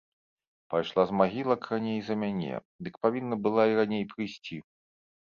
Пайшла 0.73 1.05
з 1.11 1.15
магілак 1.19 1.69
раней 1.75 1.99
за 2.09 2.15
мяне, 2.23 2.55
дык 2.87 2.93
павінна 3.07 3.35
была 3.47 3.63
і 3.75 3.81
раней 3.85 4.03
прыйсці. 4.17 4.57